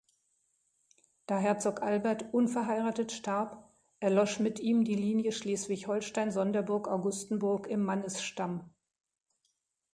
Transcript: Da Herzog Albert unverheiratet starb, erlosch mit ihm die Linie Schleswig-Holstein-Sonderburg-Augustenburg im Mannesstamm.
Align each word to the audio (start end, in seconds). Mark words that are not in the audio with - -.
Da 1.27 1.37
Herzog 1.37 1.83
Albert 1.83 2.33
unverheiratet 2.33 3.11
starb, 3.11 3.71
erlosch 3.99 4.39
mit 4.39 4.59
ihm 4.59 4.83
die 4.83 4.95
Linie 4.95 5.31
Schleswig-Holstein-Sonderburg-Augustenburg 5.31 7.67
im 7.67 7.83
Mannesstamm. 7.83 8.67